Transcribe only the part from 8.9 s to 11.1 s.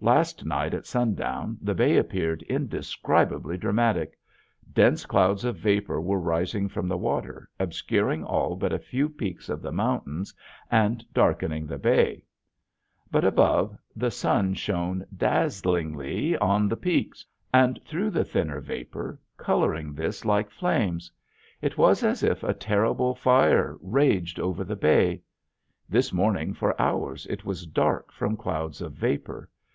peaks of the mountains and